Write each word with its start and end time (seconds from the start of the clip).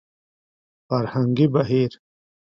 فرهنګي 0.87 1.45
بهير 1.53 1.91